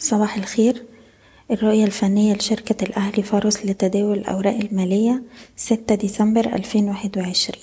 [0.00, 0.84] صباح الخير.
[1.50, 5.22] الرؤية الفنية لشركة الأهلي فارس لتداول الأوراق المالية
[5.56, 7.62] ستة ديسمبر ألفين واحد وعشرين.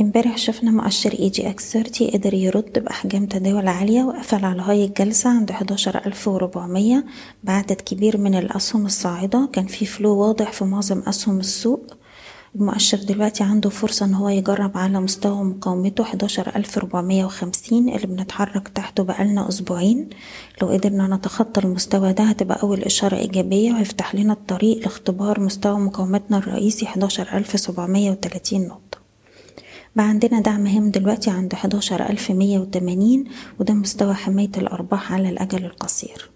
[0.00, 5.52] امبارح شفنا مؤشر EGX 30 قدر يرد بأحجام تداول عالية وقفل على هاي الجلسة عند
[5.52, 7.04] حداشر ألف وربعمية.
[7.44, 9.48] بعدد كبير من الأسهم الصاعدة.
[9.52, 11.96] كان في flow واضح في معظم أسهم السوق.
[12.54, 18.06] المؤشر دلوقتي عنده فرصة إن هو يجرب على مستوى مقاومته حداشر ألف ربعمية وخمسين اللي
[18.06, 20.10] بنتحرك تحته بقالنا أسبوعين.
[20.62, 26.38] لو قدرنا نتخطى المستوى ده هتبقى أول إشارة إيجابية ويفتح لنا الطريق لاختبار مستوى مقاومتنا
[26.38, 28.98] الرئيسي حداشر ألف سبعمية وتلاتين نقطة.
[29.96, 33.24] بقى عندنا دعم هام دلوقتي عند حداشر ألف مية وتمانين
[33.60, 36.33] وده مستوى حماية الأرباح على الأجل القصير.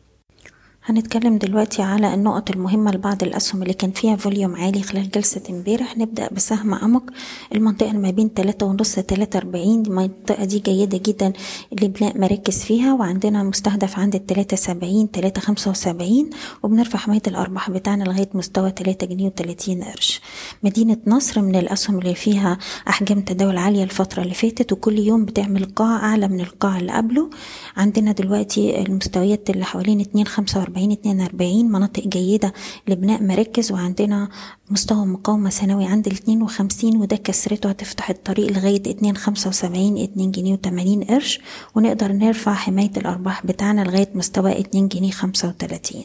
[0.88, 5.98] هنتكلم دلوقتي على النقط المهمة لبعض الأسهم اللي كان فيها فوليوم عالي خلال جلسة امبارح.
[5.98, 7.02] نبدأ بسهم أمك
[7.55, 9.82] المنطقة ما بين تلاتة ونص تلاتة أربعين.
[9.87, 11.32] المنطقة دي جيدة جدا
[11.82, 16.30] لبناء مراكز فيها وعندنا مستهدف عند التلاتة سبعين تلاتة خمسة وسبعين
[16.62, 20.21] وبنرفع حماية الأرباح بتاعنا لغاية مستوى تلاتة جنيه وتلاتين قرش.
[20.62, 25.65] مدينة نصر من الأسهم اللي فيها أحجام تداول عالية الفترة اللي فاتت وكل يوم بتعمل
[25.65, 27.30] قاع أعلى من القاع اللي قبله.
[27.77, 32.52] عندنا دلوقتي المستويات اللي حوالين اتنين خمسة وأربعين وأربعين اتنين وأربعين مناطق جيدة
[32.88, 34.29] لبناء مراكز وعندنا
[34.71, 40.30] مستوى مقاومة سنوي عند الاتنين وخمسين وده كسرته هتفتح الطريق لغاية اتنين خمسة وسبعين اتنين
[40.30, 41.40] جنيه وتمانين قرش
[41.74, 46.04] ونقدر نرفع حماية الأرباح بتاعنا لغاية مستوى اتنين جنيه خمسة وتلاتين.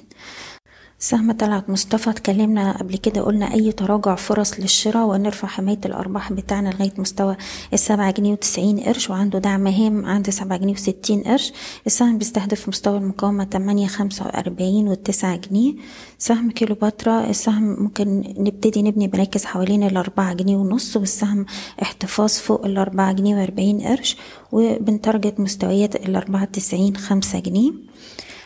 [1.03, 6.69] سهم طلعت مصطفى اتكلمنا قبل كده قلنا أي تراجع فرص للشراء ونرفع حماية الأرباح بتاعنا
[6.69, 7.35] لغاية مستوى
[7.73, 11.53] السبعة جنيه وتسعين قرش وعنده دعم هام عند سبعة جنيه وستين قرش.
[11.87, 15.73] السهم بيستهدف مستوى المقاومة تمانية خمسة وأربعين والتسعة جنيه.
[16.17, 21.45] سهم كيلوباترا السهم ممكن نبتدي نبني مراكز حوالين الأربعة جنيه ونص والسهم
[21.81, 24.17] احتفاظ فوق الأربعة جنيه وأربعين قرش
[24.52, 27.71] وبن target مستويات الأربعة تسعين خمسة جنيه.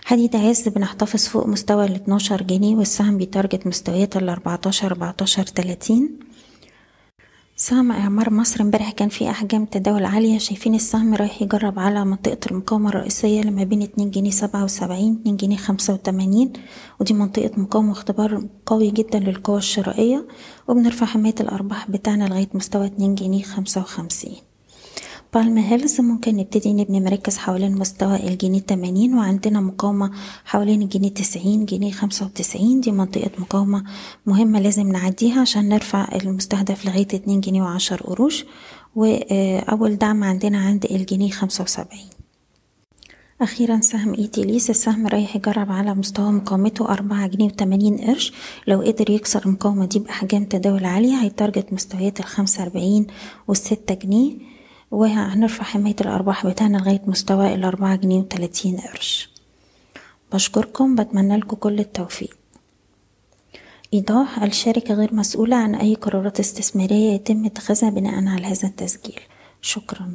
[0.08, 5.44] حديد عز بنحتفظ فوق مستوى ال 12 جنيه والسهم بي target مستويات ال 14 14
[5.44, 6.10] 30
[7.56, 10.38] سهم إعمار مصر امبارح كان في أحجام تداول عالية.
[10.38, 15.18] شايفين السهم رايح يجرب على منطقة المقاومة الرئيسية اللي ما بين اتنين جنيه سبعة وسبعين
[15.22, 16.54] اتنين جنيه خمسة وتمانين.
[17.00, 20.28] ودي منطقة مقاومة واختبار قوي جدا للقوى الشرائية.
[20.68, 24.47] وبنرفع حماية الأرباح بتاعنا لغاية مستوى اتنين جنيه خمسة وخمسين.
[25.38, 30.12] بالم هيلز ممكن نبتدي نبني مراكز حوالين مستوى الجنيه تمانين وعندنا مقاومة
[30.46, 33.84] حوالين الجنيه تسعين جنيه خمسة وتسعين؟ دي منطقة مقاومة
[34.26, 38.46] مهمة لازم نعديها عشان نرفع المستهدف لغاية اتنين جنيه وعشر قروش.
[38.96, 42.10] وأول دعم عندنا عند الجنيه خمسة وسبعين.
[43.42, 48.34] أخيرا سهم إيتيليس السهم رايح يجرب على مستوى مقاومته أربعة جنيه وتمانين قرش.
[48.68, 53.08] لو قدر يكسر المقاومة دي بأحجام تداول عالية هيتارجت مستويات الخمسة أربعين
[53.48, 54.57] والستة جنيه.
[54.92, 59.30] وهنرفع حماية الأرباح بتاعنا لغاية مستوى الأربعة جنيه وتلاتين قرش.
[60.34, 62.38] بشكركم بتمنى لكم كل التوفيق.
[63.94, 69.20] إيضاح الشركة غير مسؤولة عن أي قرارات استثمارية يتم اتخاذها بناء على هذا التسجيل.
[69.62, 70.14] شكرا.